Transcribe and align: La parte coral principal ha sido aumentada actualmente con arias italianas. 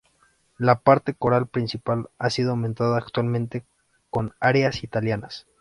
La 0.57 0.79
parte 0.79 1.13
coral 1.13 1.45
principal 1.45 2.09
ha 2.17 2.31
sido 2.31 2.49
aumentada 2.49 2.97
actualmente 2.97 3.65
con 4.09 4.33
arias 4.39 4.83
italianas. 4.83 5.45